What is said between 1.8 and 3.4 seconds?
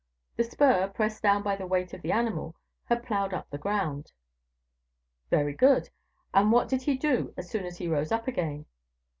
of the animal, had plowed